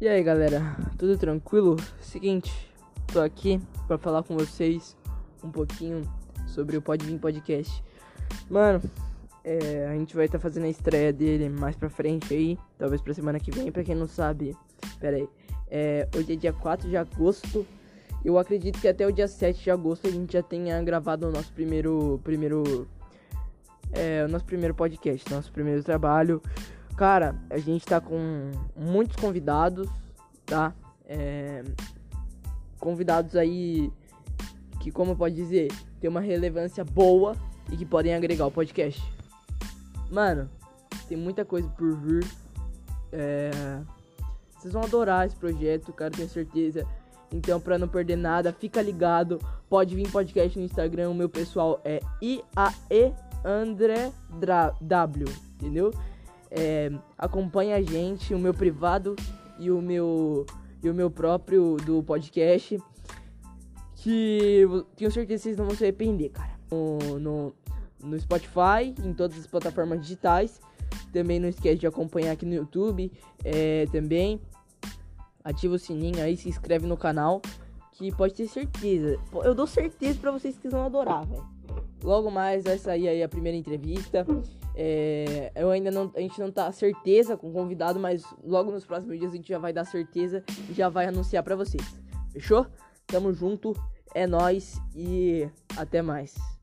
E 0.00 0.08
aí 0.08 0.22
galera, 0.22 0.62
tudo 0.96 1.18
tranquilo? 1.18 1.76
Seguinte, 2.00 2.50
tô 3.12 3.20
aqui 3.20 3.60
para 3.86 3.98
falar 3.98 4.22
com 4.22 4.34
vocês 4.34 4.96
um 5.44 5.50
pouquinho 5.50 6.10
sobre 6.46 6.78
o 6.78 6.80
Pode 6.80 7.04
Vir 7.04 7.18
Podcast. 7.18 7.84
Mano, 8.48 8.80
é, 9.44 9.86
a 9.90 9.92
gente 9.92 10.16
vai 10.16 10.24
estar 10.24 10.38
tá 10.38 10.42
fazendo 10.42 10.64
a 10.64 10.70
estreia 10.70 11.12
dele 11.12 11.50
mais 11.50 11.76
pra 11.76 11.90
frente 11.90 12.32
aí, 12.32 12.58
talvez 12.78 13.02
pra 13.02 13.12
semana 13.12 13.38
que 13.38 13.50
vem, 13.50 13.70
pra 13.70 13.84
quem 13.84 13.94
não 13.94 14.08
sabe. 14.08 14.56
Pera 14.98 15.18
aí, 15.18 15.28
é, 15.70 16.08
hoje 16.16 16.32
é 16.32 16.36
dia 16.36 16.52
4 16.54 16.88
de 16.88 16.96
agosto. 16.96 17.66
Eu 18.24 18.38
acredito 18.38 18.80
que 18.80 18.88
até 18.88 19.06
o 19.06 19.12
dia 19.12 19.28
7 19.28 19.62
de 19.62 19.70
agosto 19.70 20.06
a 20.06 20.10
gente 20.10 20.32
já 20.32 20.42
tenha 20.42 20.82
gravado 20.82 21.28
o 21.28 21.30
nosso 21.30 21.52
primeiro. 21.52 22.18
primeiro. 22.24 22.88
É, 23.92 24.24
o 24.26 24.28
nosso 24.28 24.46
primeiro 24.46 24.74
podcast, 24.74 25.30
nosso 25.30 25.52
primeiro 25.52 25.84
trabalho. 25.84 26.40
Cara, 26.96 27.34
a 27.48 27.58
gente 27.58 27.84
tá 27.86 28.00
com 28.00 28.50
muitos 28.76 29.16
convidados, 29.16 29.88
tá? 30.44 30.74
É, 31.06 31.64
convidados 32.78 33.36
aí 33.36 33.90
que, 34.80 34.90
como 34.90 35.16
pode 35.16 35.34
dizer, 35.34 35.68
tem 36.00 36.08
uma 36.08 36.20
relevância 36.20 36.84
boa 36.84 37.36
e 37.70 37.76
que 37.76 37.86
podem 37.86 38.14
agregar 38.14 38.46
o 38.46 38.50
podcast. 38.50 39.02
Mano, 40.10 40.48
tem 41.08 41.16
muita 41.16 41.44
coisa 41.44 41.68
por 41.68 41.96
vir. 41.96 42.26
É, 43.12 43.80
vocês 44.58 44.72
vão 44.72 44.82
adorar 44.82 45.26
esse 45.26 45.36
projeto, 45.36 45.92
cara, 45.92 46.10
tenho 46.10 46.28
certeza. 46.28 46.86
Então, 47.32 47.60
pra 47.60 47.78
não 47.78 47.86
perder 47.86 48.16
nada, 48.16 48.52
fica 48.52 48.82
ligado. 48.82 49.38
Pode 49.68 49.94
vir 49.94 50.10
podcast 50.10 50.58
no 50.58 50.64
Instagram. 50.64 51.10
O 51.10 51.14
meu 51.14 51.28
pessoal 51.28 51.80
é 51.84 52.00
IAE 52.20 53.14
André 53.44 54.12
W, 54.80 55.26
entendeu? 55.54 55.92
É, 56.50 56.90
acompanha 57.16 57.76
a 57.76 57.82
gente, 57.82 58.34
o 58.34 58.38
meu 58.38 58.52
privado 58.52 59.14
e 59.58 59.70
o 59.70 59.80
meu 59.80 60.46
e 60.82 60.88
o 60.88 60.94
meu 60.94 61.10
próprio 61.10 61.76
do 61.84 62.02
podcast. 62.02 62.78
Que 63.96 64.66
tenho 64.96 65.10
certeza 65.10 65.42
que 65.42 65.42
vocês 65.42 65.56
não 65.56 65.66
vão 65.66 65.76
se 65.76 65.84
arrepender, 65.84 66.30
cara. 66.30 66.58
No, 66.70 67.18
no, 67.18 67.54
no 68.02 68.18
Spotify, 68.18 68.94
em 69.04 69.12
todas 69.12 69.38
as 69.38 69.46
plataformas 69.46 70.00
digitais. 70.00 70.60
Também 71.12 71.38
não 71.38 71.48
esquece 71.48 71.78
de 71.78 71.86
acompanhar 71.86 72.32
aqui 72.32 72.46
no 72.46 72.54
YouTube. 72.54 73.12
É, 73.44 73.86
também 73.92 74.40
ativa 75.44 75.74
o 75.74 75.78
sininho 75.78 76.22
aí, 76.22 76.36
se 76.36 76.48
inscreve 76.48 76.86
no 76.86 76.96
canal. 76.96 77.42
Que 77.92 78.10
pode 78.10 78.32
ter 78.32 78.48
certeza. 78.48 79.18
Eu 79.44 79.54
dou 79.54 79.66
certeza 79.66 80.18
pra 80.18 80.30
vocês 80.30 80.56
que 80.56 80.68
vão 80.68 80.86
adorar, 80.86 81.26
velho. 81.26 81.44
Logo 82.02 82.30
mais 82.30 82.64
vai 82.64 82.78
sair 82.78 83.08
aí 83.08 83.22
a 83.22 83.28
primeira 83.28 83.56
entrevista. 83.56 84.26
É, 84.74 85.52
eu 85.54 85.70
ainda 85.70 85.90
não, 85.90 86.10
a 86.14 86.20
gente 86.20 86.40
não 86.40 86.50
tá 86.50 86.70
certeza 86.72 87.36
com 87.36 87.50
o 87.50 87.52
convidado, 87.52 87.98
mas 87.98 88.24
logo 88.42 88.70
nos 88.70 88.86
próximos 88.86 89.18
dias 89.18 89.32
a 89.32 89.36
gente 89.36 89.48
já 89.48 89.58
vai 89.58 89.72
dar 89.72 89.84
certeza 89.84 90.42
e 90.68 90.72
já 90.72 90.88
vai 90.88 91.06
anunciar 91.06 91.42
para 91.42 91.56
vocês. 91.56 91.84
Fechou? 92.32 92.66
Tamo 93.06 93.32
junto, 93.32 93.74
é 94.14 94.26
nós 94.26 94.80
e 94.94 95.48
até 95.76 96.00
mais. 96.00 96.59